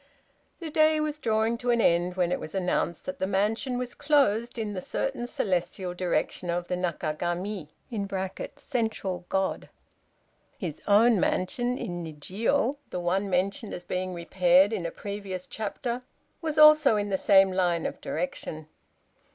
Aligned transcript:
The 0.59 0.71
day 0.71 0.99
was 0.99 1.19
drawing 1.19 1.59
to 1.59 1.69
an 1.69 1.79
end 1.79 2.15
when 2.15 2.31
it 2.31 2.39
was 2.39 2.55
announced 2.55 3.05
that 3.05 3.19
the 3.19 3.27
mansion 3.27 3.77
was 3.77 3.93
closed 3.93 4.57
in 4.57 4.73
the 4.73 4.81
certain 4.81 5.27
celestial 5.27 5.93
direction 5.93 6.49
of 6.49 6.67
the 6.67 6.75
Naka 6.75 7.13
gami 7.13 7.67
(central 8.55 9.25
God). 9.29 9.69
His 10.57 10.81
own 10.87 11.19
mansion 11.19 11.77
in 11.77 12.03
Nijiô 12.03 12.77
(the 12.89 12.99
one 12.99 13.29
mentioned 13.29 13.75
as 13.75 13.85
being 13.85 14.15
repaired 14.15 14.73
in 14.73 14.87
a 14.87 14.91
previous 14.91 15.45
chapter) 15.45 16.01
was 16.41 16.57
also 16.57 16.95
in 16.95 17.11
the 17.11 17.15
same 17.19 17.51
line 17.51 17.85
of 17.85 18.01
direction. 18.01 18.69